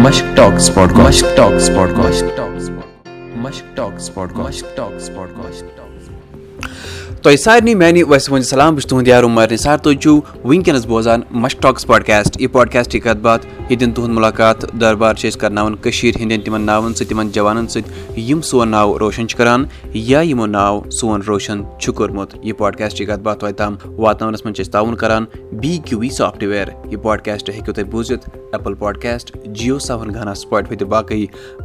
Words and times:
Podcast. 0.00 0.72
Mushk 0.96 1.36
Talks 1.36 1.68
Podcast. 1.68 2.08
Mushk 2.08 2.34
Talks 2.34 2.68
Podcast. 2.70 2.72
Mushk 3.36 3.74
Talks 3.76 4.08
Podcast. 4.08 4.48
Mushk 4.48 4.74
Talks 4.74 5.08
Podcast. 5.10 5.89
تۄہہِ 7.22 7.38
سارنٕے 7.38 7.74
میانہِ 7.74 8.02
ویسہٕ 8.08 8.32
وۄنۍ 8.32 8.42
سلام 8.48 8.74
بہٕ 8.74 8.80
چھُس 8.80 8.88
تُہُنٛد 8.90 9.08
یار 9.08 9.24
عمر 9.24 9.50
نثار 9.52 9.78
تُہۍ 9.78 9.96
چھِو 10.02 10.14
وٕنکیٚنس 10.44 10.86
بوزان 10.86 11.20
مش 11.30 11.56
ٹاکٕس 11.62 11.86
پاڈکاسٹ 11.86 12.40
یہِ 12.40 12.50
پاڈکاسٹ 12.52 12.94
یہِ 12.94 13.02
کتھ 13.02 13.18
باتھ 13.22 13.46
ییٚتٮ۪ن 13.46 13.92
تُہُنٛد 13.92 14.14
مُلاقات 14.14 14.64
دربار 14.80 15.14
چھِ 15.14 15.28
أسۍ 15.28 15.38
کرناوان 15.40 15.74
کٔشیٖر 15.76 16.20
ہِنٛدٮ۪ن 16.20 16.40
تِمن 16.44 16.62
ناوَن 16.66 16.94
سۭتۍ 16.94 17.08
تِمن 17.08 17.30
جوانن 17.34 17.66
سۭتۍ 17.68 18.18
یِم 18.28 18.40
سون 18.50 18.68
ناو 18.70 18.98
روشن 18.98 19.28
چھِ 19.28 19.36
کران 19.38 19.64
یا 19.94 20.20
یِمو 20.20 20.46
ناو 20.46 20.80
سون 21.00 21.22
روشن 21.26 21.62
چھُ 21.80 21.94
کوٚرمُت 21.94 22.34
یہِ 22.42 22.56
پاڈکاسٹ 22.58 23.00
یہِ 23.00 23.08
کتھ 23.08 23.20
باتھ 23.22 23.40
توتہِ 23.40 23.56
تام 23.56 23.76
واتناونس 23.96 24.44
منٛز 24.44 24.56
چھِ 24.56 24.62
أسۍ 24.64 24.72
تعاوُن 24.72 24.96
کران 24.96 25.24
بی 25.60 25.76
کیو 25.84 25.98
وی 25.98 26.10
سافٹویر 26.20 26.68
یہِ 26.90 27.02
پاڈکاسٹ 27.02 27.50
ہیٚکِو 27.50 27.72
تُہۍ 27.72 27.90
بوٗزِتھ 27.90 28.28
ایپل 28.52 28.74
پاڈکاسٹ 28.74 29.36
جیو 29.46 29.78
سُپاٹفاے 29.78 30.76
تہٕ 30.76 30.88
باقٕے 30.88 31.24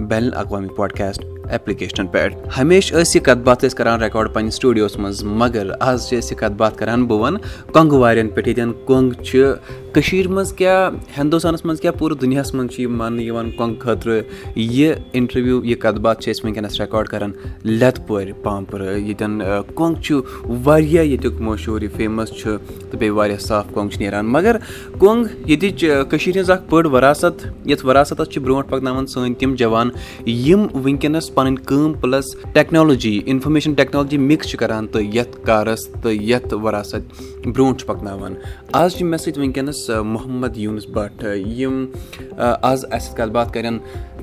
بین 0.10 0.24
الاقوامی 0.24 0.68
پاڈکاسٹ 0.76 1.24
ایپلِکیشنن 1.50 2.08
پٮ۪ٹھ 2.08 2.36
ہمیشہٕ 2.60 2.98
ٲسۍ 2.98 3.16
یہِ 3.16 3.24
کتھ 3.26 3.44
باتھ 3.44 3.66
ٲسۍ 3.66 3.78
کران 3.78 4.02
رِکاڈ 4.02 4.34
پنٕنہِ 4.34 4.52
سٹوڈیوس 4.52 4.98
منٛز 5.00 5.24
مگر 5.24 5.72
آز 5.80 6.08
چھِ 6.08 6.18
أسۍ 6.18 6.32
یہِ 6.32 6.40
کتھ 6.40 6.58
باتھ 6.58 6.78
کران 6.78 7.06
بہٕ 7.06 7.20
وَنہٕ 7.20 7.72
کۄنٛگہٕ 7.74 8.00
وارٮ۪ن 8.00 8.28
پٮ۪ٹھ 8.28 8.48
ییٚتٮ۪ن 8.48 8.74
کۄنٛگ 8.86 9.24
چھِ 9.24 9.54
کٔشیٖر 9.96 10.28
منٛز 10.28 10.52
کیاہ 10.54 10.90
ہِندوستانس 11.20 11.66
منٛز 11.66 11.82
کیاہ 11.82 11.94
پوٗرٕ 12.00 12.18
دُنیاہس 12.22 12.54
منٛز 12.54 12.72
چھِ 12.72 12.80
یہِ 12.84 12.90
ماننہٕ 12.92 13.24
یِوان 13.24 13.52
کۄنٛگہٕ 13.52 13.80
خٲطرٕ؟ 13.80 14.22
یہِ 14.56 14.94
اِنٹرویو 15.12 15.64
یہِ 15.66 15.78
کتھ 15.80 16.00
باتھ 16.02 16.22
چھِ 16.24 16.32
أسۍ 16.32 16.44
وٕنکیٚنس 16.44 16.82
رِکاڈ 16.82 17.08
کران 17.08 17.32
لٮ۪تہٕ 17.64 18.08
پورِ 18.08 18.32
پامپرٕ۔ 18.44 18.98
ییٚتٮ۪ن 18.98 19.42
کۄنٛگ 19.76 20.02
چھُ 20.02 20.22
واریاہ 20.64 21.04
ییٚتیُک 21.04 21.42
مشہوٗر 21.42 21.82
یہِ 21.82 21.92
فیمس 21.96 22.30
چھُ 22.30 22.58
تہٕ 22.90 23.00
بیٚیہِ 23.00 23.16
واریاہ 23.16 23.38
صاف 23.38 23.66
کۄنٛگ 23.74 23.90
چھِ 23.90 24.00
نیران۔ 24.00 24.26
مگر 24.32 24.58
کۄنٛگ 25.00 25.50
ییٚتِچ 25.50 25.86
کٔشیٖر 26.10 26.36
ہِنٛز 26.36 26.50
اکھ 26.50 26.64
بٔڑ 26.70 26.86
وراثت 26.86 27.46
یَتھ 27.66 27.86
وراثتس 27.86 28.30
چھِ 28.34 28.42
برونٛٹھ 28.42 28.70
پکناوان 28.70 29.08
سٲنۍ 29.08 29.34
تِم 29.40 29.56
جوان 29.56 29.90
یِم 30.26 30.66
وٕنکیٚنس 30.74 31.34
پنٕنۍ 31.36 31.64
کٲم 31.66 31.94
plus 31.94 32.36
technology 32.54 33.22
information 33.26 33.74
technology 33.74 34.18
mix 34.18 34.48
چھِ 34.50 34.60
کران 34.60 34.88
تہٕ 34.88 35.16
یتھ 35.16 35.38
کارس 35.46 35.88
تہٕ 35.88 36.14
یتھ 36.14 36.54
وراثت 36.54 37.48
برونٛٹھ 37.48 37.80
چھُ 37.80 37.88
پکناوان۔ 37.88 38.34
آز 38.72 38.92
چھِ 38.92 39.04
مےٚ 39.04 39.20
سۭتۍ 39.20 39.40
وٕنکیٚنس 39.40 39.85
محمد 39.90 40.58
یوٗنس 40.58 40.86
بٹ 40.94 41.26
یِم 41.58 41.86
آز 42.38 42.86
اَسہِ 42.92 43.02
سۭتۍ 43.02 43.18
کتھ 43.18 43.32
باتھ 43.34 43.54
کرن۔ 43.54 43.78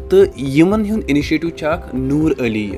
تہٕ 0.09 0.39
یِمن 0.39 0.85
ہُنٛد 0.91 1.05
اِنِشیٹِو 1.07 1.49
چھُ 1.51 1.67
اکھ 1.67 1.95
نوٗر 1.95 2.33
علی 2.45 2.71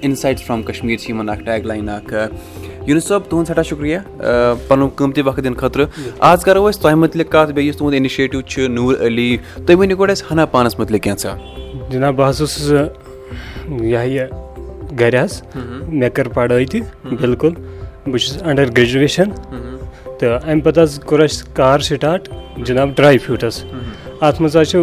اِنسایٹ 0.00 0.38
فرام 0.40 0.62
کشمیٖر 0.62 0.98
چھِ 1.02 1.10
یِمن 1.10 1.28
اکھ 1.28 1.42
ٹیگ 1.44 1.66
لاین 1.66 1.88
اکھ 1.88 2.14
یوٗنس 2.86 3.04
صٲب 3.04 3.20
تُہُنٛد 3.28 3.46
سٮ۪ٹھاہ 3.46 3.64
شُکرِیا 3.70 3.98
پَنُن 4.68 4.88
قۭمتی 4.96 5.22
وقت 5.22 5.44
دِنہٕ 5.44 5.58
خٲطرٕ۔ 5.60 5.86
آز 6.18 6.44
کرو 6.44 6.70
أسۍ 6.70 6.80
تۄہہِ 6.82 6.96
مُتعلِق 6.98 7.32
کَتھ 7.32 7.52
بیٚیہِ 7.52 7.68
یُس 7.68 7.76
تُہُنٛد 7.78 7.94
اِنِشیٹِو 7.94 8.40
چھُ 8.40 8.68
نوٗر 8.68 9.06
علی 9.06 9.36
تُہۍ 9.66 9.76
ؤنِو 9.78 9.96
گۄڈٕ 9.96 10.10
اَسہِ 10.10 10.26
ہنا 10.32 10.46
پانَس 10.46 10.78
مُتعلِق 10.78 11.02
کینٛژھا 11.02 11.36
جِناب 11.90 12.14
بہٕ 12.16 12.28
حظ 12.28 12.40
اوسُس 12.40 12.72
یہِ 13.80 13.94
ہا 13.96 14.02
یہِ 14.02 14.26
گرِ 15.00 15.14
حظ۔ 15.22 15.42
مےٚ 15.88 16.10
کٔر 16.14 16.28
پَڑٲے 16.28 16.64
تہِ 16.64 16.80
بِلکُل۔ 17.20 17.52
بہٕ 18.06 18.18
چھُس 18.18 18.42
اَنڈر 18.42 18.68
گریجویشن 18.76 19.28
تہٕ 20.22 20.48
اَمہِ 20.50 20.62
پَتہٕ 20.64 20.82
حظ 20.82 20.98
کوٚر 21.08 21.20
اَسہِ 21.24 21.54
کار 21.54 21.78
سِٹاٹ 21.88 22.28
جِناب 22.66 22.88
ڈراے 22.96 23.18
فرٛوٗٹَس 23.18 23.64
اَتھ 24.20 24.40
منٛز 24.42 24.56
حظ 24.56 24.68
چھُ 24.70 24.78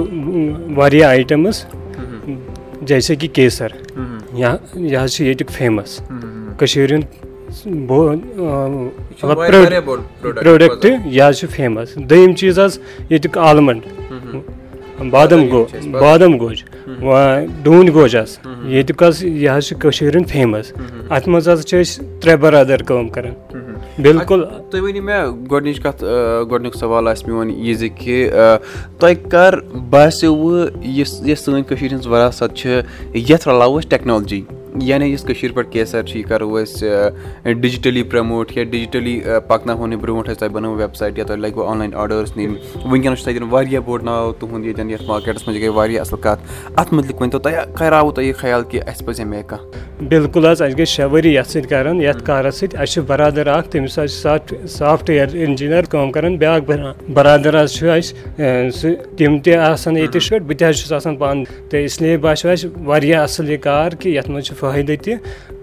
واریاہ 0.75 1.09
آیٹَمٕز 1.09 1.57
جیسے 2.89 3.15
کہِ 3.15 3.29
کیسر۔ 3.33 3.67
یہِ 4.75 4.97
حظ 5.01 5.11
چھُ 5.15 5.25
ییٚتیُک 5.25 5.49
فیمَس 5.57 5.91
کٔشیٖر 6.57 6.91
ہُنٛد 6.93 7.07
پروڈکٹ 10.43 10.85
یہِ 11.05 11.21
حظ 11.21 11.35
چھُ 11.39 11.47
فیمَس 11.55 11.95
دوٚیِم 12.09 12.33
چیٖز 12.39 12.59
حظ 12.59 12.79
ییٚتیُک 13.09 13.37
آلمنٛڈ 13.37 13.81
بادام 15.11 15.41
گوٚو 15.51 15.65
بادام۔ 15.91 16.39
گوج 16.39 16.57
ڈوٗنۍ 17.63 17.93
گوج 17.93 18.15
حظ۔ 18.17 18.37
ییٚتیُک 18.73 19.03
حظ 19.03 19.23
یہِ 19.23 19.49
حظ 19.57 19.63
چھُ 19.67 19.77
کٔشیٖر 19.81 20.15
ہُنٛد 20.17 20.29
فیمَس 20.31 20.73
اَتھ 21.09 21.29
منٛز 21.29 21.49
حظ 21.49 21.65
چھِ 21.65 21.81
أسۍ 21.81 22.03
ترٛےٚ 22.21 22.39
بَرادر 22.39 22.83
کٲم 22.83 23.07
کران 23.09 23.33
بِلکُل 24.03 24.43
تُہۍ 24.71 24.79
ؤنِو 24.81 25.01
مےٚ 25.03 25.23
گۄڈٕنِچ 25.51 25.79
کَتھ 25.83 26.03
گۄڈٕنیُک 26.51 26.75
سوال 26.75 27.07
آسہِ 27.07 27.27
میون 27.27 27.49
یہِ 27.49 27.73
زِ 27.77 27.89
کہِ 27.95 28.29
تۄہہِ 28.99 29.15
کر 29.31 29.59
باسیٚوٕ 29.89 30.69
یُس 30.97 31.11
یۄس 31.25 31.39
سٲنۍ 31.45 31.63
کٔشیٖر 31.67 31.91
ہِنٛز 31.91 32.07
وراثت 32.07 32.55
چھِ 32.57 32.81
یَتھ 33.29 33.47
رلاوو 33.47 33.77
أسۍ 33.79 33.89
ٹیکنالجی 33.89 34.41
یعنی 34.75 35.05
یُس 35.05 35.23
کٔشیٖر 35.23 35.51
پٮ۪ٹھ 35.55 35.71
کیسر 35.71 36.03
چھِ 36.03 36.17
یہِ 36.17 36.27
کَرو 36.29 36.55
أسۍ 36.61 37.53
ڈِجٹٔلی 37.61 38.03
پرٛموٹ 38.03 38.51
یا 38.57 38.63
ڈِجٹٔلی 38.63 39.19
پَکناوہون 39.47 39.91
یہِ 39.93 39.99
برونٛٹھ 40.01 40.29
ٲسۍ 40.29 40.39
تۄہہِ 40.39 40.51
بَنٲو 40.53 40.73
ویب 40.75 40.95
سایٹ 40.95 41.17
یا 41.17 41.23
تۄہہِ 41.25 41.39
لَگوٕ 41.39 41.67
آن 41.69 41.77
لاین 41.77 41.93
آرڈٲرٕس 41.95 42.35
نِنۍ 42.37 42.55
وٕنکیٚنَس 42.85 43.19
چھُ 43.19 43.25
تَتٮ۪ن 43.25 43.47
واریاہ 43.51 43.81
بوٚڑ 43.85 44.01
ناو 44.03 44.31
تُہُنٛد 44.39 44.65
ییٚتٮ۪ن 44.65 44.89
یَتھ 44.89 45.03
مارکیٹَس 45.07 45.47
منٛز 45.47 45.57
یہِ 45.57 45.63
گٔے 45.63 45.75
واریاہ 45.75 46.01
اَصٕل 46.01 46.21
کَتھ 46.21 46.41
اَتھ 46.75 46.93
مُتعلِق 46.93 47.21
ؤنۍ 47.21 47.31
تو 47.31 47.39
تۄہہِ 47.39 47.75
کَراوُ 47.77 48.11
تۄہہِ 48.13 48.27
یہِ 48.27 48.35
خیال 48.37 48.63
کہِ 48.69 48.81
اَسہِ 48.87 49.05
پَزِ 49.05 49.21
اَمے 49.21 49.41
کانٛہہ 49.47 50.07
بِلکُل 50.09 50.45
حظ 50.45 50.61
اَسہِ 50.61 50.77
گٔے 50.77 50.85
شےٚ 50.85 51.09
ؤری 51.11 51.33
یَتھ 51.33 51.49
سۭتۍ 51.49 51.69
کَران 51.69 52.01
یَتھ 52.01 52.23
کارَس 52.25 52.59
سۭتۍ 52.59 52.77
اَسہِ 52.81 52.93
چھُ 52.93 53.01
بَرادَر 53.07 53.47
اَکھ 53.47 53.69
تٔمِس 53.71 53.99
حظ 53.99 54.11
چھِ 54.11 54.21
سافٹ 54.21 54.53
سافٹوِیَر 54.69 55.35
اِنجیٖنَر 55.45 55.85
کٲم 55.91 56.11
کَران 56.11 56.37
بیٛاکھ 56.37 56.71
بَرادَر 57.13 57.61
حظ 57.63 57.73
چھُ 57.73 57.89
اَسہِ 57.89 58.69
سُہ 58.79 58.89
تِم 59.17 59.37
تہِ 59.43 59.55
آسان 59.55 59.97
ییٚتِچ 59.97 60.29
پٲٹھۍ 60.29 60.45
بہٕ 60.47 60.57
تہِ 60.59 60.69
حظ 60.69 60.79
چھُس 60.79 60.91
آسان 60.93 61.15
پانہٕ 61.17 61.69
تہٕ 61.69 61.83
اِسلیے 61.83 62.17
باسیٚو 62.17 62.51
اَسہِ 62.51 62.69
واریاہ 62.85 63.23
اَصٕل 63.23 63.49
یہِ 63.49 63.59
کار 63.61 63.91
کہِ 63.99 64.15
یَتھ 64.15 64.29
منٛز 64.29 64.45
چھُ 64.45 64.55
فٲہِدٕ 64.59 65.03
تہِ 65.03 65.13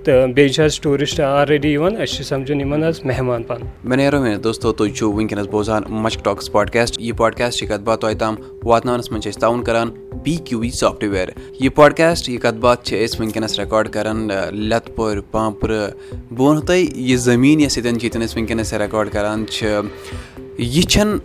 تہٕ 0.05 0.33
بیٚیہِ 0.35 0.53
چھِ 0.55 0.65
اَسہِ 0.65 0.83
ٹوٗرِسٹ 0.83 1.21
آلریڈی 1.21 1.73
یِوان 1.73 1.97
أسۍ 1.97 2.15
چھِ 2.15 2.25
سَمجھان 2.25 2.61
یِمن 2.61 2.85
حظ 2.85 3.01
مہمان 3.05 3.43
پَنُن 3.43 3.67
مےٚ 3.85 3.97
نیرو 3.97 4.21
مےٚ 4.23 4.39
دوستو 4.45 4.73
تُہۍ 4.73 4.93
چھِو 4.95 5.13
وٕنکیٚنَس 5.13 5.47
بوزان 5.47 5.83
مَچھ 5.89 6.19
ٹاکٕس 6.23 6.53
پاڈکاسٹ۔ 6.53 7.01
یہِ 7.01 7.17
پاڈکاسٹ 7.17 7.59
چھِ 7.59 7.69
کَتھ 7.69 7.83
باتھ 7.83 8.01
تۄہہِ 8.01 8.19
تام 8.19 8.35
واتناونَس 8.63 9.11
منٛز 9.11 9.23
چھِ 9.23 9.33
أسۍ 9.33 9.41
تعاوُن 9.41 9.63
کَران 9.63 9.91
پی 10.25 10.37
کیوٗ 10.37 10.61
وی 10.61 10.71
سافٹوِیَر 10.71 11.29
یہِ 11.61 11.75
پاڈکاسٹ 11.75 12.29
یہِ 12.29 12.41
کَتھ 12.41 12.57
باتھ 12.57 12.87
چھِ 12.87 13.05
أسۍ 13.05 13.21
وٕنکیٚنَس 13.21 13.61
رِکاڈ 13.61 13.89
کَران 13.89 14.29
لٮ۪تہٕ 14.53 14.95
پورِ 14.95 15.21
پامپرٕ۔ 15.31 15.91
بہٕ 16.31 16.47
وَنہو 16.47 16.61
تۄہہِ 16.61 16.87
یہِ 16.95 17.17
زٔمیٖن 17.19 17.61
یۄس 17.61 17.79
ییٚتٮ۪ن 17.79 17.99
چھِ 17.99 18.05
ییٚتٮ۪ن 18.05 18.25
أسۍ 18.25 18.37
وٕنکیٚنَس 18.37 18.75
رِکاڈ 18.75 19.11
کَران 19.11 19.47
چھِ۔ 19.47 19.67
یہِ 20.59 20.83
چھَنہٕ 20.83 21.19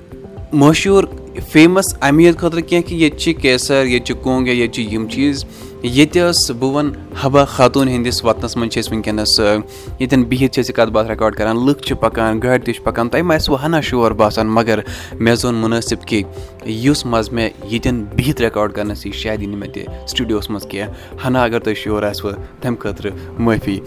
مشہوٗر 0.53 1.03
فیمَس 1.51 1.95
اَمہِ 2.01 2.25
یوت 2.25 2.37
خٲطرٕ 2.37 2.61
کینٛہہ 2.67 2.89
کہِ 2.89 3.01
ییٚتہِ 3.01 3.19
چھِ 3.19 3.33
کیسَر 3.41 3.85
ییٚتہِ 3.85 4.07
چھِ 4.07 4.23
کۄنٛگ 4.23 4.47
یا 4.47 4.53
ییٚتہِ 4.53 4.75
چھِ 4.75 4.93
یِم 4.93 5.07
چیٖز 5.07 5.45
ییٚتہِ 5.83 6.21
ٲس 6.21 6.51
بہٕ 6.51 6.71
وَنہٕ 6.73 6.93
حبا 7.21 7.43
خاتوٗن 7.45 7.87
ہِنٛدِس 7.87 8.25
وَتنَس 8.25 8.57
منٛز 8.57 8.73
چھِ 8.73 8.79
أسۍ 8.79 8.91
وٕنکیٚنَس 8.91 9.39
ییٚتٮ۪ن 9.39 10.23
بِہِتھ 10.23 10.53
چھِ 10.53 10.61
أسۍ 10.61 10.69
یہِ 10.69 10.75
کَتھ 10.75 10.91
باتھ 10.91 11.07
رِکاڈ 11.11 11.35
کَران 11.35 11.65
لُکھ 11.65 11.81
چھِ 11.83 11.97
پَکان 11.99 12.39
گاڑِ 12.43 12.63
تہِ 12.65 12.73
چھِ 12.75 12.83
پَکان 12.83 13.09
تۄہہِ 13.09 13.23
ما 13.23 13.35
آسِوٕ 13.35 13.57
ہَنا 13.65 13.81
شور 13.81 14.11
باسان 14.11 14.47
مگر 14.47 14.79
مےٚ 15.19 15.35
زون 15.35 15.55
مُنٲسِب 15.55 16.03
کہِ 16.05 16.23
یُس 16.65 17.05
مَزٕ 17.05 17.33
مےٚ 17.33 17.49
ییٚتٮ۪ن 17.71 18.03
بِہِتھ 18.15 18.41
رِکاڈ 18.41 18.73
کَرنَس 18.73 19.05
یی 19.05 19.11
شاید 19.11 19.41
یی 19.41 19.47
نہٕ 19.47 19.59
مےٚ 19.59 19.73
تہِ 19.73 19.85
سٹوٗڈیوَس 20.07 20.49
منٛز 20.49 20.65
کینٛہہ۔ 20.69 21.17
ہَنا 21.27 21.43
اگر 21.43 21.59
تۄہہِ 21.59 21.77
شور 21.77 22.03
آسِوٕ 22.03 22.33
تَمہِ 22.61 22.79
خٲطرٕ 22.79 23.11
معٲفی۔ 23.39 23.79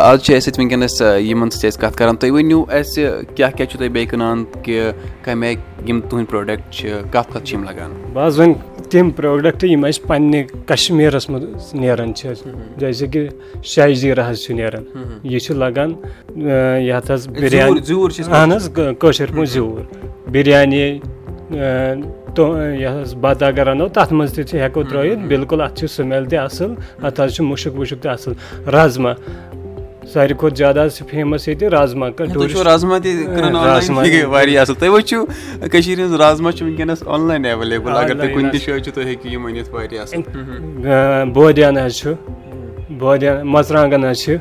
آز 0.00 0.22
چھِ 0.22 0.34
اَسہِ 0.36 0.48
ییٚتہِ 0.48 0.58
وٕنکیٚنَس 0.58 1.02
یِمَن 1.28 1.50
سۭتۍ 1.50 1.68
أسۍ 1.68 1.80
کَتھ 1.80 1.96
کَران 1.98 2.16
تُہۍ 2.16 2.30
ؤنِو 2.30 2.64
اَسہِ 2.68 3.04
کیٛاہ 3.34 3.50
کیٛاہ 3.50 3.70
چھُو 3.70 3.78
تُہۍ 3.78 3.88
بیٚیہِ 3.88 4.10
کٕنان 4.10 4.44
کہِ 4.62 4.90
کَمہِ 5.22 5.46
آیہِ 5.46 5.56
یِم 5.88 6.00
تُہٕنٛدۍ 6.00 6.30
پرٛوڈَکٹ 6.30 6.72
چھِ 6.72 6.90
کَتھ 7.10 7.32
کَتھ 7.32 7.44
چھِ 7.44 7.54
یِم 7.54 7.64
لَگان؟ 7.64 8.10
بہٕ 8.12 8.26
حظ 8.26 8.40
وَنہٕ 8.40 8.54
تِم 8.90 9.10
پرٛوڈَکٹ 9.16 9.64
یِم 9.64 9.84
اَسہِ 9.84 10.06
پنٛنہِ 10.08 10.42
کَشمیٖرَس 10.66 11.28
منٛز 11.30 11.74
نیران 11.74 12.14
چھِ 12.14 12.28
جیسے 12.78 13.06
کہِ 13.12 13.28
شاہ 13.72 13.92
زیٖرا 14.00 14.28
حظ 14.30 14.38
چھُ 14.44 14.54
نیران 14.54 14.84
یہِ 15.22 15.40
چھُ 15.44 15.54
لَگان 15.54 15.92
یَتھ 16.88 17.10
حظ 17.10 17.28
بِریانی 17.40 17.80
اَہن 18.30 18.52
حظ 18.52 18.68
کٲشِر 18.74 19.30
پٲٹھۍ 19.34 19.50
زیوٗر 19.52 19.82
بِریانی 20.32 20.82
یہِ 22.80 22.88
حظ 23.00 23.14
بَتہٕ 23.20 23.48
اگر 23.48 23.66
اَنو 23.68 23.88
تَتھ 23.88 24.12
منٛز 24.12 24.32
تہِ 24.34 24.44
چھِ 24.48 24.60
ہٮ۪کو 24.60 24.82
ترٛٲیِتھ 24.90 25.20
بِلکُل 25.28 25.60
اَتھ 25.60 25.78
چھِ 25.78 25.86
سٕمٮ۪ل 25.88 26.24
تہِ 26.30 26.38
اَصٕل 26.38 26.74
اَتھ 27.06 27.20
حظ 27.20 27.34
چھُ 27.34 27.44
مُشُک 27.44 27.78
وُشُک 27.78 28.02
تہِ 28.02 28.10
اَصٕل 28.12 28.32
رازما 28.74 29.12
ساروی 30.12 30.34
کھۄتہٕ 30.38 30.56
زیادٕ 30.56 30.84
حظ 30.84 30.96
چھِ 30.96 31.06
فیمَس 31.10 31.48
ییٚتہِ 31.48 31.68
رازما 31.72 32.08
رازما 32.64 32.98
تہِ 32.98 34.24
واریاہ 34.24 34.62
اَصٕل 34.62 34.74
تُہۍ 34.80 34.88
وٕچھِو 34.94 35.24
کٔشیٖر 35.72 35.98
ہِنٛز 35.98 36.14
رازما 36.20 36.52
چھِ 36.52 36.62
وٕنکیٚنَس 36.62 37.02
آن 37.06 37.26
لاین 37.28 37.44
ایویلیبٕل 37.44 37.96
اگر 37.96 38.14
تُہۍ 38.20 38.34
کُنہِ 38.34 38.52
تہِ 38.52 38.66
جایہِ 38.66 38.82
چھُ 38.84 38.92
تُہۍ 38.94 39.04
ہیٚکِو 39.06 39.28
یِم 39.28 39.46
أنِتھ 39.46 39.74
واریاہ 39.74 40.02
اَصٕل 40.02 41.30
بٲدیان 41.34 41.78
حظ 41.78 41.94
چھُ 42.00 42.12
بٲدیان 42.98 43.46
مَژرانٛگَن 43.52 44.04
حظ 44.04 44.18
چھِ 44.24 44.36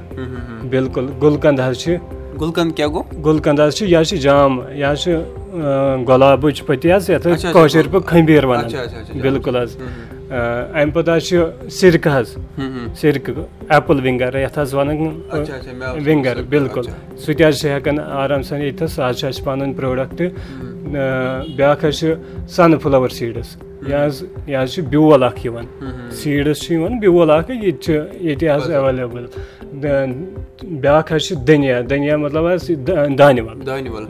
بِلکُل 0.70 1.06
گُلکَنٛد 1.22 1.60
حظ 1.60 1.78
چھِ 1.84 1.96
گُلکَنٛد 2.42 2.76
کیاہ 2.78 2.88
گوٚو 2.94 3.22
گُلکَنٛد 3.26 3.60
حظ 3.60 3.76
چھِ 3.76 3.86
یہِ 3.88 4.00
حظ 4.00 4.08
چھِ 4.10 4.18
جام 4.26 4.60
یہِ 4.72 4.92
حظ 4.92 5.00
چھُ 5.04 5.12
گۄلابٕچ 6.08 6.66
پٔتی 6.66 6.94
حظ 6.94 7.10
یَتھ 7.10 7.28
أسۍ 7.28 7.54
کٲشِر 7.54 7.88
پٲٹھۍ 7.92 8.08
کھٔمبیٖر 8.08 8.44
وَنان 8.44 9.20
بِلکُل 9.22 9.56
حظ 9.62 9.76
اَمہِ 10.30 10.94
پَتہٕ 10.94 11.16
حظ 11.16 11.24
چھُ 11.28 11.70
سِرکہٕ 11.80 12.20
حظ 12.20 12.36
سِرکہٕ 13.00 13.46
ایپٕل 13.70 14.00
وِنٛگَر 14.06 14.36
یَتھ 14.40 14.60
حظ 14.60 14.74
وَنان 14.74 14.98
وِنٛگَر 16.06 16.42
بِلکُل 16.50 16.86
سُہ 17.24 17.34
تہِ 17.34 17.48
حظ 17.48 17.60
چھِ 17.60 17.70
ہٮ۪کان 17.72 18.00
آرام 18.00 18.42
سان 18.48 18.62
ییٚتھَس 18.62 18.92
سُہ 18.96 19.10
حظ 19.10 19.20
چھُ 19.20 19.28
اَسہِ 19.28 19.44
پَنُن 19.46 19.74
پرٛوڈَکٹ 19.74 20.22
بیٛاکھ 20.92 21.86
حظ 21.86 22.00
چھُ 22.00 22.14
سَن 22.56 22.78
فٕلَوَر 22.80 23.10
سیٖڈٕس 23.10 23.56
یہِ 23.88 24.06
حظ 24.06 24.24
یہِ 24.48 24.56
حظ 24.62 24.74
چھُ 24.74 24.82
بیول 24.90 25.24
اکھ 25.24 25.46
یِوان 25.46 25.66
سیٖڈٕس 26.20 26.62
چھُ 26.64 26.74
یِوان 26.74 27.00
بیول 27.00 27.30
اکھ 27.32 27.52
ییٚتہِ 27.52 27.80
چھُ 27.84 27.94
ییٚتہِ 28.26 28.50
حظ 28.56 28.70
ایویلیبٕل 28.72 29.26
بیٛاکھ 30.82 31.14
حظ 31.14 31.22
چھِ 31.28 31.36
دٔنیا 31.48 31.80
دٔنیا 31.90 32.18
مطلب 32.18 32.46
حظ 32.48 32.70
یہِ 32.70 32.78
دا- 32.88 33.08
دانہِ 33.20 33.40
وَل 33.48 33.58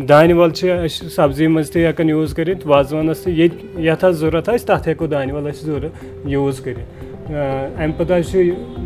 دانہِ 0.10 0.34
وَل 0.40 0.52
چھِ 0.58 0.70
أسۍ 0.86 1.10
سبزی 1.16 1.48
منٛز 1.48 1.72
تہِ 1.72 1.86
ہٮ۪کان 1.86 2.10
یوٗز 2.10 2.34
کٔرِتھ 2.36 2.68
وازوانَس 2.68 3.20
تہِ 3.24 3.34
ییٚتہِ 3.40 3.82
یَتھ 3.88 4.06
حظ 4.06 4.16
ضوٚرَتھ 4.20 4.50
آسہِ 4.50 4.66
تَتھ 4.68 4.88
ہٮ۪کو 4.90 5.06
دانہِ 5.14 5.32
وَل 5.34 5.48
اَسہِ 5.48 5.66
ضوٚرَتھ 5.66 5.96
یوٗز 6.34 6.60
کٔرِتھ 6.64 7.32
اَمہِ 7.82 7.98
پَتہٕ 7.98 8.20
حظ 8.20 8.32
چھُ 8.32 8.38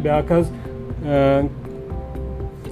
بیٛاکھ 0.03 0.31
حظ 0.31 0.45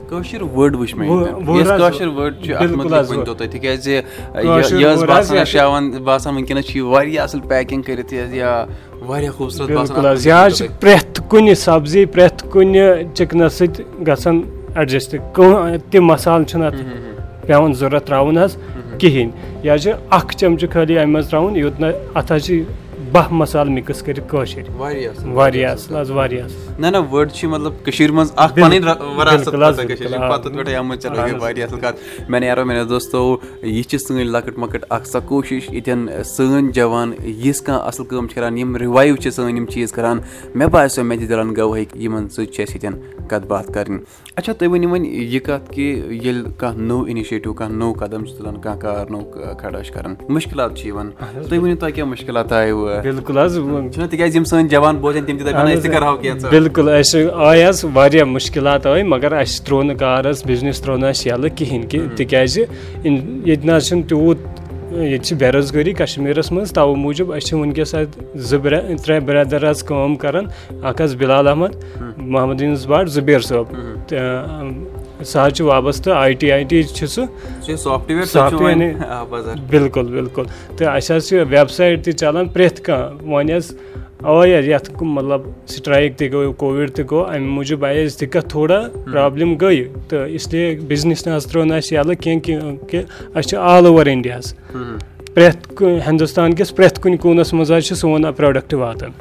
کٲشِر 0.09 0.41
وٲڈ 0.41 0.75
وٕچھ 0.75 0.95
مےٚ 0.95 1.09
وٲ- 1.09 1.25
ییٚتٮ۪ن. 1.27 1.47
وٲڈ 1.49 1.59
یۄس 1.59 1.71
حظ- 1.71 1.79
کٲشِر 1.91 2.07
وٲڈ 2.07 2.33
چھِ 2.43 2.53
اَتھ 2.53 2.61
بِلکُل 2.63 2.75
مُتعلِق 2.77 2.99
حظ 2.99 3.11
ؤنۍتو 3.11 3.33
تُہۍ 3.33 3.47
تِکیازِ 3.51 3.89
یہِ 3.89 4.85
حظ 4.91 5.03
باسان 5.03 5.89
باسان 6.03 6.33
وٕنکیٚنَس 6.35 6.65
چھِ 6.67 6.75
یہِ 6.77 6.85
واریاہ 6.85 7.23
اَصٕل 7.23 7.39
پیکِنٛگ 7.47 7.81
کٔرِتھ 7.81 8.13
یہِ 8.13 8.23
حظ 8.25 8.33
یا 8.33 8.65
واریاہ 9.07 9.31
خوٗبصوٗرت 9.31 9.71
باسان 9.77 9.95
بِلکُل 9.95 10.05
اَتھ 10.05 10.17
حظ 10.17 10.27
یہِ 10.27 10.33
حظ 10.45 10.57
چھِ 10.57 10.63
مُتعلِق. 10.65 10.81
پرٛٮ۪تھ 10.81 11.21
کُنہِ 11.29 11.55
سبزی 11.57 12.05
پرٛٮ۪تھ 12.13 12.43
کُنہِ 12.51 12.79
چِکنَس 13.15 13.53
سۭتۍ 13.59 13.83
گژھان 14.07 14.41
اٮ۪ڈجَسٹ 14.75 15.15
کانٛہہ 15.33 15.77
تہِ 15.91 15.99
مصالہٕ 16.09 16.45
چھُنہٕ 16.49 16.67
اَتھ 16.67 16.81
پٮ۪وان 17.47 17.73
ضوٚرَتھ 17.73 18.05
ترٛاوُن 18.07 18.37
حظ 18.37 18.57
کِہیٖنۍ 18.99 19.31
یہِ 19.63 19.73
حظ 19.73 19.81
چھِ 19.83 19.91
اَکھ 20.17 20.35
چَمچہٕ 20.37 20.71
خٲلی 20.73 20.97
اَمہِ 20.99 21.11
منٛز 21.13 21.29
ترٛاوُن 21.29 21.55
یوٚت 21.55 21.79
نہٕ 21.79 21.93
اَتھ 22.15 22.31
حظ 22.31 22.45
چھِ 22.45 22.63
باہ 23.11 23.33
مصالہٕ 23.33 23.73
مِکٕس 23.73 24.01
کٔرِتھ 24.01 24.31
کٲشِرۍ 24.31 24.63
واریاہ 25.31 25.71
اَصٕل۔ 25.71 25.95
حظ 25.95 26.11
واریاہ 26.11 26.45
اَصٕل۔ 26.45 26.81
نہ 26.81 26.87
نہ 26.87 26.97
وٲڈ 27.11 27.31
چھِ 27.31 27.47
مطلب 27.47 27.73
کٔشیٖر 27.83 28.11
منٛز 28.11 28.31
اکھ 28.35 28.55
پَنٕنۍ 28.55 29.17
وراثت. 29.17 29.47
واریاہ 31.39 31.67
اَصٕل۔ 31.67 31.79
کَتھ۔ 31.79 32.31
میانیو 32.31 32.83
دوستو 32.83 33.37
یہِ 33.63 33.85
چھِ 33.85 33.99
سٲنۍ 33.99 34.23
لۄکٕٹ 34.23 34.57
مۄکٕٹ 34.57 34.85
اکھ 34.89 35.07
سۄ 35.07 35.19
کوٗشِش 35.25 35.69
ییٚتٮ۪ن 35.69 36.23
سٲنۍ 36.23 36.71
جوان 36.71 37.13
یِژھ 37.23 37.63
کانٛہہ 37.63 37.85
اَصٕل 37.85 38.05
کٲم 38.05 38.27
چھِ 38.27 38.35
کَران 38.35 38.57
یِم 38.57 38.75
رِوایِو 38.75 39.15
چھِ 39.15 39.31
سٲنۍ 39.31 39.53
یِم 39.53 39.65
چیٖز 39.65 39.91
کَران۔ 39.91 40.19
مےٚ 40.55 40.67
باسیٚو 40.67 41.05
مےٚ 41.05 41.19
تہِ 41.19 41.29
دِلَن 41.29 41.55
گوٚو 41.55 41.75
ہیٚکہِ 41.75 42.01
یِمَن 42.01 42.29
سۭتۍ 42.29 42.51
چھِ 42.51 42.65
اَسہِ 42.67 42.83
ییٚتٮ۪ن 42.83 43.27
کَتھ 43.27 43.47
باتھ 43.47 43.71
کَرٕنۍ۔ 43.73 43.99
اچھا 44.35 44.53
تُہۍ 44.53 44.69
ؤنِو 44.71 44.89
وۄنۍ 44.89 45.05
یہِ 45.05 45.41
کَتھ 45.41 45.71
کہِ 45.71 45.83
ییٚلہِ 46.11 46.51
کانٛہہ 46.57 46.81
نوٚو 46.81 47.03
اِنِشیٹِو 47.03 47.53
کانٛہہ 47.53 47.77
نوٚو 47.77 47.93
قدم 47.93 48.25
چھِ 48.25 48.37
تُلان 48.37 48.61
کانٛہہ 48.61 48.81
کار 48.81 49.05
نوٚو 49.09 49.31
کھڑا 49.57 49.83
چھِ 49.83 49.93
کَران 49.93 50.15
مُشکِلات 50.29 50.75
چھِ 50.75 50.87
یِوان۔ 50.87 51.11
تُہۍ 51.49 51.59
ؤنِو 51.59 51.75
تۄہہِ 51.75 51.93
کیٛاہ 51.93 52.09
مُشکِلات 52.09 52.51
آیہِ 52.51 52.73
بِلکُل 53.03 53.37
حظ 53.39 53.57
چھُنہ 53.93 54.05
تِکیازِ 54.09 54.35
یِم 54.35 54.43
سٲنۍ 54.43 54.67
جوان 54.69 54.97
بوزن 55.01 55.25
تِم 55.25 55.37
تہِ 55.37 55.45
دَپان 55.47 55.67
أسۍ 55.67 55.81
تہِ 55.81 55.91
کَرہاو 55.93 56.17
کینٛژھا 56.17 56.49
بِلکُل 56.49 56.89
اَسہِ 56.89 57.25
آے 57.47 57.65
حظ 57.65 57.83
واریاہ 57.93 58.25
مُشکِلات 58.25 58.85
آے 58.87 59.03
مگر 59.03 59.31
اَسہِ 59.41 59.65
ترٛوو 59.65 59.83
نہٕ 59.83 59.97
کار 59.99 60.29
حظ 60.29 60.43
بِزنِس 60.45 60.81
ترٛوو 60.81 60.97
نہٕ 60.97 61.09
اَسہِ 61.09 61.31
یَلہٕ 61.31 61.55
کِہیٖنۍ 61.57 61.89
کہِ 61.89 61.99
تِکیٛازِ 62.17 62.59
ییٚتہِ 62.59 63.65
نہ 63.65 63.75
حظ 63.75 63.87
چھُنہٕ 63.87 64.07
تیوٗت 64.07 64.37
ییٚتہِ 64.91 65.25
چھِ 65.25 65.37
بے 65.39 65.51
روزگٲری 65.51 65.93
کَشمیٖرَس 65.93 66.51
منٛز 66.51 66.71
تَوٕ 66.73 66.95
موٗجوٗب 66.97 67.31
أسۍ 67.33 67.45
چھِ 67.47 67.57
وٕنکٮ۪س 67.57 67.93
اَتہِ 67.95 68.37
زٕ 68.49 68.59
ترٛےٚ 69.03 69.21
برٛدَر 69.25 69.69
حظ 69.69 69.83
کٲم 69.83 70.15
کَران 70.21 70.45
اَکھ 70.81 71.01
حظ 71.01 71.15
بِلال 71.15 71.47
احمد 71.47 71.75
محمد 72.17 72.61
یوٗنُس 72.61 72.85
بٹ 72.87 73.09
زُبیر 73.09 73.39
صٲب 73.39 73.65
تہٕ 74.07 74.98
سُہ 75.23 75.45
حظ 75.45 75.53
چھُ 75.53 75.65
وابستہٕ 75.65 76.15
آی 76.15 76.33
ٹی 76.39 76.51
آی 76.51 76.63
ٹی 76.69 76.81
چھُ 76.83 77.07
سُہ 77.07 77.23
بِلکُل 79.69 80.07
بِلکُل 80.11 80.45
تہٕ 80.77 80.95
اَسہِ 80.95 81.15
حظ 81.15 81.27
چھِ 81.27 81.39
وٮ۪ب 81.39 81.69
سایٹ 81.69 82.03
تہِ 82.05 82.13
چَلان 82.13 82.47
پرٛٮ۪تھ 82.47 82.81
کانٛہہ۔ 82.81 83.29
وۄنۍ 83.31 83.57
حظ 83.57 83.73
آے 84.23 84.57
حظ 84.57 84.67
یَتھ 84.67 84.89
مطلب 85.01 85.41
سٹرایِک 85.75 86.17
تہِ 86.17 86.31
گوٚو 86.31 86.51
کووِڈ 86.61 86.91
تہِ 86.95 87.03
گوٚو 87.11 87.25
اَمہِ 87.25 87.47
موٗجوٗب 87.55 87.85
آیہِ 87.85 88.05
اَسہِ 88.05 88.19
دِقت 88.21 88.49
تھوڑا 88.49 88.79
پرٛابلِم 89.11 89.55
گٔے 89.61 89.83
تہٕ 90.09 90.29
اِسلیے 90.35 90.79
بِزنِس 90.87 91.27
نہ 91.27 91.35
حظ 91.35 91.45
ترٛوو 91.47 91.65
نہٕ 91.65 91.77
اَسہِ 91.77 91.97
یَلہٕ 91.97 92.21
کیٚنٛہہ 92.21 92.87
کہِ 92.89 93.03
اَسہِ 93.35 93.49
چھِ 93.49 93.57
آل 93.57 93.85
اوٚوَر 93.85 94.05
اِنڈیاہَس 94.07 94.53
پرٛٮ۪تھ 95.33 95.73
کُنہِ 95.75 95.99
ہِندُستان 96.07 96.53
کِس 96.55 96.75
پرٛٮ۪تھ 96.75 96.99
کُنہِ 97.01 97.19
کوٗنَس 97.21 97.53
منٛز 97.53 97.71
حظ 97.71 97.83
چھِ 97.87 97.97
سون 97.97 98.33
پرٛوڈَکٹ 98.37 98.73
واتان 98.73 99.11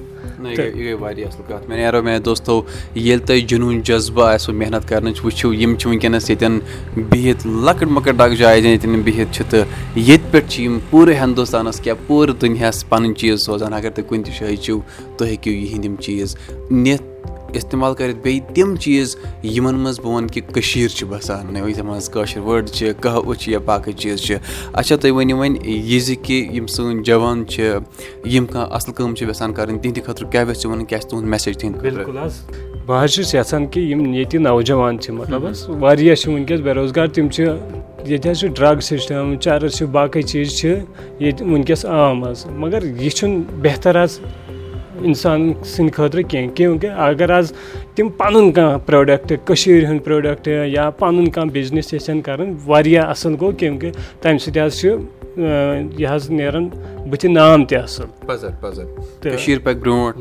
یہِ 0.47 0.75
گٔے 0.75 0.93
واریاہ 1.01 1.29
اَصٕل 1.29 1.43
کَتھ 1.49 1.69
مےٚ 1.69 1.79
نیرو 1.79 2.03
مےٚ 2.03 2.19
دوستو 2.25 2.61
ییٚلہِ 2.95 3.27
تۄہہِ 3.27 3.47
جنوٗن 3.49 3.81
جذبہٕ 3.85 4.35
آسوٕ 4.35 4.55
محنت 4.55 4.89
کَرنٕچ 4.89 5.25
وٕچھِو 5.25 5.53
یِم 5.55 5.75
چھِ 5.79 5.87
وٕنکٮ۪نَس 5.91 6.31
ییٚتٮ۪ن 6.31 6.59
بِہِتھ 7.11 7.47
لۄکٕٹ 7.47 7.89
مۄکٕٹ 7.89 8.21
اکھ 8.21 8.35
جاے 8.35 8.59
ییٚتٮ۪ن 8.61 8.95
یِم 8.95 9.03
بِہِتھ 9.05 9.35
چھِ 9.35 9.45
تہٕ 9.51 9.67
ییٚتہِ 9.97 10.31
پٮ۪ٹھ 10.31 10.51
چھِ 10.51 10.63
یِم 10.63 10.79
پوٗرٕ 10.91 11.15
ہِندُستانَس 11.23 11.81
کیٛاہ 11.81 12.07
پوٗرٕ 12.07 12.35
دُنیاہَس 12.43 12.89
پَنٕنۍ 12.89 13.15
چیٖز 13.15 13.45
سوزان 13.47 13.73
اگر 13.73 13.91
تُہۍ 13.91 14.05
کُنہِ 14.09 14.25
تہِ 14.25 14.41
جایہِ 14.41 14.57
چھِو 14.57 14.81
تُہۍ 15.17 15.29
ہیٚکِو 15.29 15.51
یِہِنٛدۍ 15.51 15.85
یِم 15.85 15.97
چیٖز 16.01 16.37
نِتھ 16.71 17.03
اِستعمال 17.55 17.95
کٔرِتھ 17.95 18.19
بیٚیہِ 18.23 18.55
تِم 18.55 18.77
چیٖز 18.77 19.17
یِمَن 19.43 19.75
منٛز 19.75 20.01
بہٕ 20.01 20.13
وَنہٕ 20.13 20.29
کہِ 20.29 20.43
کٔشیٖر 20.53 20.89
چھِ 20.89 21.07
بَسان 21.09 21.57
یَتھ 21.57 21.81
منٛز 21.81 22.09
کٲشِر 22.09 22.41
وٲڈ 22.41 22.69
چھِ 22.69 22.93
کَہوٕ 23.01 23.35
چھِ 23.35 23.53
یا 23.53 23.59
باقٕے 23.59 23.93
چیٖز 23.93 24.21
چھِ۔ 24.21 24.37
اچھا 24.73 24.97
تُہۍ 24.97 25.11
ؤنِو 25.11 25.37
وۄنۍ 25.37 25.57
یہِ 25.65 26.01
زِ 26.01 26.15
کہِ 26.23 26.57
یِم 26.57 26.67
سٲنۍ 26.67 27.03
جوان 27.03 27.47
چھِ 27.47 27.75
یِم 28.25 28.47
کانٛہہ 28.47 28.75
اَصٕل 28.75 28.93
کٲم 28.93 29.15
چھِ 29.15 29.29
یَژھان 29.29 29.53
کَرٕنۍ 29.53 29.81
تِہنٛدِ 29.83 30.05
خٲطرٕ 30.05 30.31
کیٛاہ 30.31 30.45
ویٚژھِ 30.45 30.67
وَنُن 30.67 30.85
کیٛاہ 30.85 31.01
چھِ 31.01 31.11
تُہُنٛد 31.11 31.29
میسیج 31.29 31.59
تِہنٛدِ 31.59 31.81
خٲطرٕ؟ 31.81 32.07
بہٕ 32.87 33.05
حظ۔ 33.05 33.13
چھُس 33.15 33.35
یَژھان 33.35 33.67
کہِ 33.67 33.83
یِم 33.91 34.15
ییٚتہِ 34.15 34.41
نوجوان 34.41 34.99
چھِ 34.99 35.15
مطلب 35.15 35.47
حظ 35.47 35.69
واریاہ 35.69 36.15
چھِ 36.15 36.33
وٕنکٮ۪س 36.33 36.61
بے 36.61 36.75
روزگار 36.75 37.07
تِم 37.07 37.29
چھِ 37.29 37.45
ییٚتہِ 38.07 38.31
حظ 38.31 38.39
چھُ 38.39 38.49
ڈرٛگ 38.49 38.79
سِسٹَم 38.81 39.37
چَرٕس 39.37 39.77
چھِ 39.77 39.87
باقٕے 39.87 40.23
چیٖز 40.23 40.59
چھِ 40.59 40.69
ییٚتہِ 41.21 41.47
وٕنکٮ۪س 41.47 41.85
عام 41.85 42.25
حظ۔ 42.25 42.47
مگر 42.47 42.85
یہِ 42.85 43.11
چھُنہٕ 43.11 43.45
بہتر 43.63 44.05
حظ 44.05 44.21
اِنسان 45.03 45.53
سٕنٛدِ 45.65 45.93
خٲطرٕ 45.95 46.23
کینٛہہ 46.29 46.55
کیونکہِ 46.57 46.91
اگر 47.09 47.39
حظ 47.39 47.53
تِم 47.95 48.09
پَنُن 48.19 48.51
کانٛہہ 48.53 48.79
پرٛوڈَکٹ 48.87 49.33
کٔشیٖرِ 49.45 49.87
ہُنٛد 49.87 50.05
پرٛوڈَکٹ 50.05 50.49
یا 50.49 50.89
پَنُن 50.99 51.29
کانٛہہ 51.31 51.53
بِزنِس 51.53 51.93
یژھن 51.95 52.21
کَرُن 52.23 52.55
واریاہ 52.67 53.11
اَصٕل 53.11 53.35
گوٚو 53.41 53.53
کیونکہِ 53.59 53.93
تَمہِ 54.21 54.41
سۭتۍ 54.41 54.67
حظ 54.67 54.81
چھُ 54.81 54.97
یہِ 55.99 56.09
حظ 56.11 56.31
نیران 56.31 56.69
بٕتھِ 57.11 57.31
نام 57.31 57.65
تہِ 57.65 57.79
اَصٕل 57.79 59.59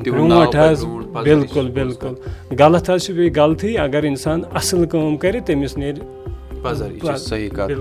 برونٛٹھ 0.06 0.56
حظ 0.56 0.86
بِلکُل 1.24 1.70
بِلکُل 1.74 2.14
غلط 2.60 2.90
حظ 2.90 3.06
چھُ 3.06 3.14
بیٚیہِ 3.16 3.36
غلطٕے 3.36 3.78
اگر 3.78 4.04
اِنسان 4.04 4.42
اَصٕل 4.54 4.86
کٲم 4.92 5.18
کَرِ 5.18 5.40
تٔمِس 5.46 5.78
نیرِ 5.78 6.00
پَزر 6.68 6.92
یہِ 6.92 7.00
چھِ 7.02 7.18
صحیح 7.18 7.50
کَتھ 7.50 7.72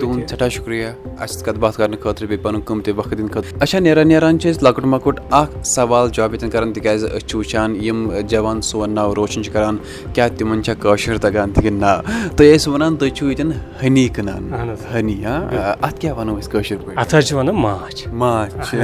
تُہُنٛد 0.00 0.28
سٮ۪ٹھاہ 0.28 0.48
شُکریہ 0.48 0.86
اَسہِ 0.86 1.34
سۭتۍ 1.34 1.44
کَتھ 1.44 1.58
باتھ 1.58 1.76
کَرنہٕ 1.76 2.00
خٲطرٕ 2.02 2.28
بیٚیہِ 2.28 2.42
پَنُن 2.44 2.60
قۭمتی 2.66 2.92
وقت 2.96 3.10
دِنہٕ 3.18 3.32
خٲطرٕ 3.32 3.62
اچھا 3.62 3.78
نیران 3.78 4.08
نیران 4.08 4.38
چھِ 4.40 4.50
أسۍ 4.50 4.62
لۄکُٹ 4.62 4.84
مۄکُٹ 4.92 5.20
اَکھ 5.40 5.52
سوال 5.66 6.08
جاب 6.14 6.32
ییٚتٮ۪ن 6.32 6.50
کَران 6.50 6.72
تِکیٛازِ 6.72 7.04
أسۍ 7.04 7.26
چھِ 7.28 7.36
وٕچھان 7.38 7.76
یِم 7.86 8.10
جوان 8.30 8.60
سون 8.68 8.94
ناو 8.94 9.14
روشَن 9.14 9.42
چھِ 9.44 9.52
کَران 9.52 9.76
کیٛاہ 10.14 10.28
تِمَن 10.38 10.62
چھا 10.62 10.74
کٲشُر 10.82 11.18
تَگان 11.24 11.52
تہِ 11.52 11.62
کِنہٕ 11.62 11.80
نہ 11.80 11.92
تُہۍ 12.36 12.54
ٲسۍ 12.56 12.72
وَنان 12.72 12.96
تُہۍ 12.96 13.10
چھِو 13.16 13.26
ییٚتٮ۪ن 13.28 13.52
ہنی 13.82 14.06
کٕنان 14.14 14.74
ہنی 14.94 15.16
ہاں 15.24 15.40
اَتھ 15.82 16.00
کیٛاہ 16.00 16.14
وَنو 16.18 16.36
أسۍ 16.38 16.50
کٲشِر 16.52 16.76
پٲٹھۍ 16.76 16.98
اَتھ 17.00 17.14
حظ 17.14 17.24
چھِ 17.28 17.36
وَنان 17.36 17.54
ماچھ 17.54 18.08
ماچھ 18.22 18.74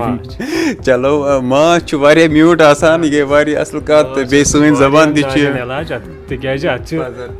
ماچھ 0.00 0.28
چلو 0.86 1.40
ماچھ 1.42 1.84
چھُ 1.88 1.98
واریاہ 2.00 2.28
میوٗٹھ 2.28 2.62
آسان 2.62 3.04
یہِ 3.04 3.12
گٔے 3.12 3.22
واریاہ 3.32 3.60
اَصٕل 3.60 3.80
کَتھ 3.80 4.14
تہٕ 4.14 4.28
بیٚیہِ 4.30 4.46
سٲنۍ 4.46 4.74
زَبان 4.78 5.14
تہِ 5.14 5.22
چھِ 5.32 5.46
علاج 5.62 5.92
اَتھ 5.92 6.08
تِکیٛازِ 6.28 6.66
اَتھ 6.68 6.88
چھِ 6.88 6.98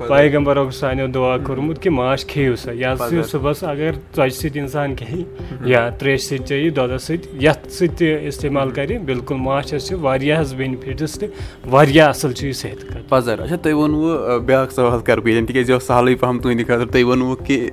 پیغمبرو 0.08 0.70
سانیو 0.80 1.06
دُعا 1.14 1.36
کوٚرمُت 1.46 1.69
کہِ 1.78 1.93
ماچھ 1.93 2.26
کھیٚیِو 2.26 2.56
سا 2.56 2.75
چھِ 2.75 3.22
صُبحس 3.31 3.62
اگر 3.64 3.93
ژۄچہِ 4.17 4.32
سۭتۍ 4.32 4.61
اِنسان 4.61 4.94
کھیٚیہِ 4.94 5.25
یا 5.70 5.88
ترٛیشہِ 5.99 6.28
سۭتۍ 6.28 6.46
چیٚیہِ 6.46 6.75
دۄدَس 6.76 7.02
سۭتۍ 7.02 7.43
یَتھ 7.43 7.72
سۭتۍ 7.72 7.96
تہِ 7.99 8.26
اِستعمال 8.26 8.70
کَرِ 8.70 8.99
بِلکُل 9.06 9.37
ماچھَس 9.37 9.87
چھِ 9.87 9.96
واریاہ 10.00 10.40
حظ 10.40 10.55
بٮ۪نِفِٹٕس 10.55 11.19
تہِ 11.19 11.28
واریاہ 11.71 12.09
اَصٕل 12.09 12.33
چھُ 12.33 12.47
یہِ 12.47 12.54
صحت 12.54 12.80
خٲطرٕ 12.80 13.09
پَزر 13.09 13.40
اچھا 13.42 13.56
تۄہہِ 13.56 13.75
ووٚنوُ 13.75 14.40
بیٛاکھ 14.47 14.73
سوال 14.73 15.00
کَرٕ 15.00 15.21
بہٕ 15.23 15.33
ییٚتٮ۪ن 15.33 15.47
تِکیٛازِ 15.47 15.68
یہِ 15.71 15.75
اوس 15.75 15.87
سہلٕے 15.87 16.14
پَہَم 16.21 16.38
تُہنٛدِ 16.38 16.66
خٲطرٕ 16.66 16.90
تۄہہِ 16.92 17.04
ووٚنوُ 17.04 17.37
کہِ 17.47 17.71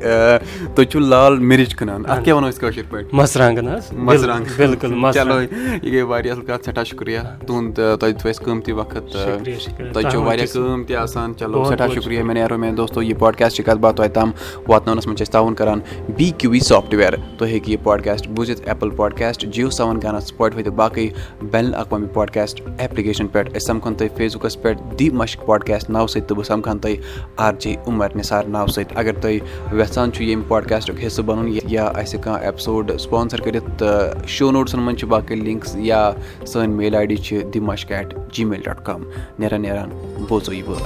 تُہۍ 0.75 0.85
چھِو 0.91 0.99
لال 0.99 1.39
مِرِچ 1.39 1.75
کٕنان 1.75 2.03
اَتھ 2.07 2.23
کیٛاہ 2.23 2.37
وَنو 2.37 2.47
أسۍ 2.47 2.59
کٲشِر 2.61 2.83
پٲٹھۍ 2.89 3.09
مَژرانٛگَن 3.13 3.67
حظ 3.67 3.91
مَژرانٛگَن 3.93 4.53
بِلکُل 4.57 5.11
چلو 5.13 5.41
یہِ 5.41 5.93
گٔے 5.93 6.01
واریاہ 6.01 6.35
اَصٕل 6.35 6.45
کَتھ 6.45 6.65
سٮ۪ٹھاہ 6.65 6.83
شُکریہ 6.83 7.19
تُہُنٛد 7.47 7.75
تۄہہِ 7.99 8.13
دیُتوٕ 8.13 8.29
اَسہِ 8.29 8.45
قۭمتی 8.45 8.71
وقت 8.71 9.11
تۄہہِ 9.11 10.11
چھو 10.11 10.21
واریاہ 10.23 10.53
کٲم 10.53 10.83
تہِ 10.83 10.95
آسان 10.95 11.33
چلو 11.39 11.63
سٮ۪ٹھاہ 11.65 11.87
شُکریہ 11.95 12.23
مےٚ 12.23 12.35
نیرو 12.35 12.57
مےٚ 12.57 12.75
دوستو 12.77 13.01
یہِ 13.01 13.19
پاڈکاسٹ 13.19 13.55
چھِ 13.55 13.65
کَتھ 13.65 13.76
توتہِ 13.81 14.13
تام 14.13 14.31
واتناونَس 14.67 15.07
منٛز 15.07 15.17
چھِ 15.17 15.23
أسۍ 15.23 15.31
تعاوُن 15.31 15.55
کَران 15.55 15.79
بی 16.17 16.29
کیوٗ 16.37 16.51
وی 16.51 16.59
سافٹوِیَر 16.59 17.13
تُہۍ 17.37 17.47
ہیٚکِو 17.47 17.71
یہِ 17.71 17.83
پاڈکاسٹ 17.83 18.27
بوٗزِتھ 18.27 18.61
ایپٕل 18.67 18.89
پاڈکاسٹ 18.95 19.45
جِیو 19.45 19.69
سیوَن 19.69 19.99
گانا 20.03 20.19
سٕپاٹفاے 20.19 20.63
تہٕ 20.63 20.73
باقٕے 20.75 21.09
بین 21.51 21.65
الاقوامی 21.65 22.07
پاڈکاسٹ 22.13 22.61
ایپلِکیشَن 22.77 23.27
پٮ۪ٹھ 23.27 23.49
أسۍ 23.55 23.65
سَمکھان 23.65 23.95
تۄہہِ 23.95 24.17
فیس 24.17 24.35
بُکَس 24.35 24.61
پٮ۪ٹھ 24.61 24.95
دی 24.99 25.09
مَشک 25.09 25.45
پاڈکاسٹ 25.45 25.89
ناوٕ 25.89 26.07
سۭتۍ 26.07 26.27
تہٕ 26.27 26.37
بہٕ 26.37 26.45
سَمکھان 26.47 26.79
تۄہہِ 26.79 26.97
آر 27.37 27.53
جے 27.59 27.75
عُمر 27.87 28.15
نِثار 28.15 28.43
ناوٕ 28.43 28.67
سۭتۍ 28.73 28.93
اگر 28.95 29.13
تُہۍ 29.21 29.39
وٮ۪ژھان 29.73 30.11
چھُ 30.13 30.23
ییٚمہِ 30.23 30.47
پاڈکاسٹُک 30.47 31.03
حِصہٕ 31.05 31.25
بَنُن 31.25 31.57
یا 31.69 31.85
اَسہِ 31.87 32.21
کانٛہہ 32.23 32.45
ایپسوڈ 32.45 32.91
سپانسَر 32.99 33.41
کٔرِتھ 33.41 33.69
تہٕ 33.77 34.27
شو 34.27 34.51
نوٹسَن 34.51 34.79
منٛز 34.79 34.99
چھِ 34.99 35.07
باقٕے 35.09 35.35
لِنکٕس 35.35 35.75
یا 35.79 36.11
سٲنۍ 36.45 36.67
میل 36.75 36.95
آی 36.95 37.05
ڈی 37.05 37.17
چھِ 37.17 37.43
دی 37.53 37.59
مَشک 37.59 37.91
at 37.91 38.13
G 38.33 38.45
mail 38.45 38.61
dot 38.65 38.85
com 38.85 39.03
نیران 39.39 39.61
نیران 39.61 39.89
بوزو 40.29 40.53
یہِ 40.53 40.63
بٲتھ 40.67 40.85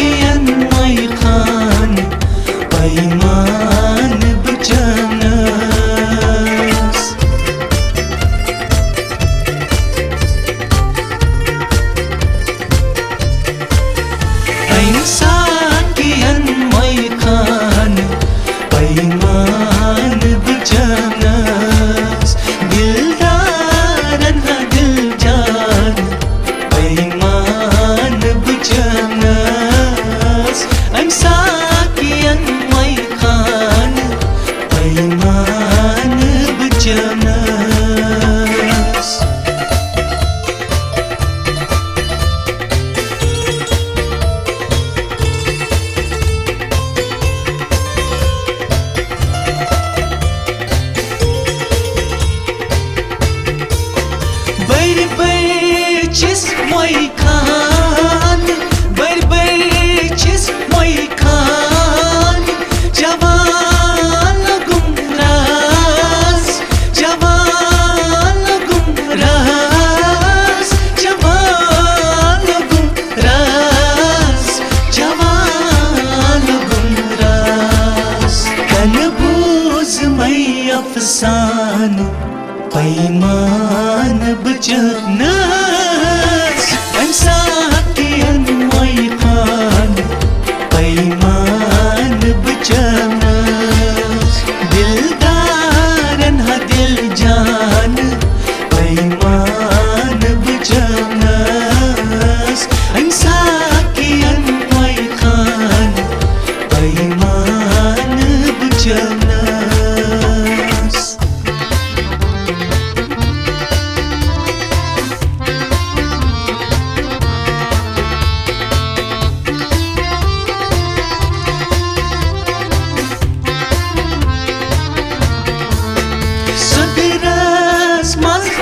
دِلدارن 0.00 0.36
ہا 1.24 1.36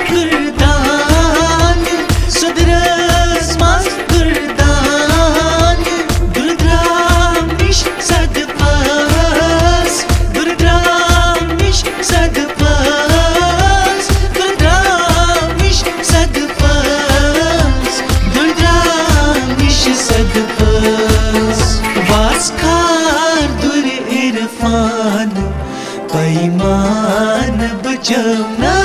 خُردان 0.07 1.79
دُردرامِش 6.35 7.79
سدپارامِش 8.09 9.95
سدپ 12.11 12.61
دامِش 14.63 15.79
سدپٲ 16.11 16.73
دامِش 18.63 19.79
سدپ 20.09 20.59
باسار 22.09 23.49
دُر 23.63 23.87
وِرفان 24.11 25.31
پیمان 26.13 27.59
بجو 27.83 28.29
نا 28.61 28.78